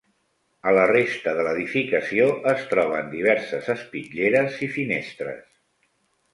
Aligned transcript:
A 0.69 0.71
la 0.77 0.85
resta 0.91 1.33
de 1.39 1.43
l'edificació 1.47 2.25
es 2.53 2.65
troben 2.73 3.13
diverses 3.13 3.71
espitlleres 3.77 4.59
i 4.71 4.75
finestres. 4.81 5.49